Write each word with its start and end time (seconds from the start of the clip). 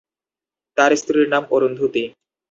এঁর 0.77 0.91
স্ত্রীর 1.01 1.27
নাম 1.29 1.43
অরুন্ধতী। 1.51 2.03